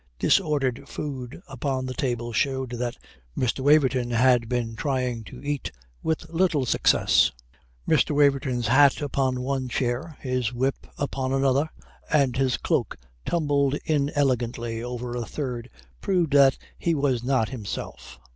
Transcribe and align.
Disordered 0.17 0.89
food 0.89 1.43
upon 1.47 1.85
the 1.85 1.93
table 1.93 2.33
showed 2.33 2.71
that 2.71 2.97
Mr. 3.37 3.59
Waverton 3.59 4.09
had 4.09 4.49
been 4.49 4.75
trying 4.75 5.23
to 5.25 5.39
eat 5.43 5.71
with 6.01 6.27
little 6.33 6.65
success. 6.65 7.31
Mr. 7.87 8.15
Waverton's 8.15 8.65
hat 8.67 8.99
upon 8.99 9.41
one 9.43 9.69
chair, 9.69 10.17
his 10.19 10.53
whip 10.53 10.87
upon 10.97 11.31
another, 11.31 11.69
and 12.09 12.35
his 12.35 12.57
cloak 12.57 12.97
tumbled 13.27 13.75
inelegantly 13.85 14.81
over 14.81 15.15
a 15.15 15.23
third 15.23 15.69
proved 16.01 16.33
that 16.33 16.57
he 16.79 16.95
was 16.95 17.23
not 17.23 17.49
himself. 17.49 18.19